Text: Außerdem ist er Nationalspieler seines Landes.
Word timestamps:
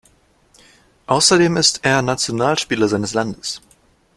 Außerdem 1.05 1.57
ist 1.57 1.81
er 1.85 2.01
Nationalspieler 2.01 2.87
seines 2.87 3.13
Landes. 3.13 3.61